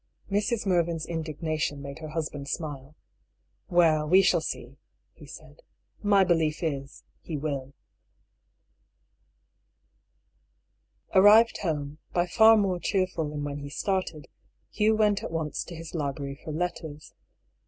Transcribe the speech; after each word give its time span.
"Mrs. 0.31 0.65
Mervyn's 0.65 1.05
indignation 1.05 1.79
made 1.79 1.99
her 1.99 2.07
husband 2.07 2.49
smile." 2.49 2.95
Well, 3.79 4.09
we 4.09 4.23
shall 4.23 4.41
see," 4.41 4.79
he 5.13 5.27
said." 5.27 5.61
My 6.11 6.23
belief 6.23 6.63
is, 6.63 7.03
he 7.21 7.37
will." 7.37 7.75
Arrived 11.13 11.59
home, 11.59 11.99
by 12.13 12.25
far 12.25 12.57
more 12.57 12.79
cheerful 12.79 13.29
than 13.29 13.43
when 13.43 13.59
he 13.59 13.69
started, 13.69 14.27
Hugh 14.71 14.95
went 14.95 15.21
at 15.21 15.29
once 15.29 15.63
to 15.65 15.75
his 15.75 15.93
library 15.93 16.39
for 16.43 16.51
letters. 16.51 17.13